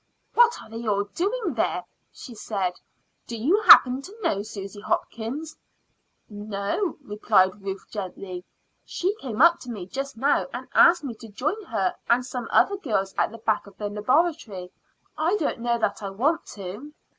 "What 0.33 0.59
are 0.63 0.67
they 0.67 0.87
all 0.87 1.03
doing 1.03 1.53
there?" 1.53 1.83
she 2.11 2.33
said. 2.33 2.79
"Do 3.27 3.37
you 3.37 3.61
happen 3.61 4.01
to 4.01 4.21
know 4.23 4.41
Susy 4.41 4.81
Hopkins?" 4.81 5.55
"No," 6.27 6.97
replied 7.03 7.61
Ruth 7.61 7.85
gently. 7.91 8.43
"She 8.83 9.13
came 9.21 9.43
up 9.43 9.59
to 9.59 9.69
me 9.69 9.85
just 9.85 10.17
now 10.17 10.47
and 10.55 10.67
asked 10.73 11.03
me 11.03 11.13
to 11.19 11.27
join 11.29 11.65
her 11.65 11.93
and 12.09 12.25
some 12.25 12.47
other 12.51 12.77
girls 12.77 13.13
at 13.15 13.29
the 13.31 13.37
back 13.37 13.67
of 13.67 13.77
the 13.77 13.89
Laboratory. 13.91 14.71
I 15.19 15.37
don't 15.37 15.59
know 15.59 15.77
that 15.77 16.01
I 16.01 16.09
want 16.09 16.47
to." 16.57 16.95